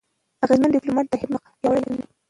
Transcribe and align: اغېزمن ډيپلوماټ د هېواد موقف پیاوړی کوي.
اغېزمن 0.43 0.73
ډيپلوماټ 0.75 1.05
د 1.09 1.13
هېواد 1.21 1.31
موقف 1.31 1.53
پیاوړی 1.61 1.81
کوي. 1.85 2.03